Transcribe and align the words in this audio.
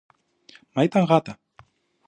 Μα 0.73 0.83
ήταν 0.83 1.03
γάτα 1.03 1.37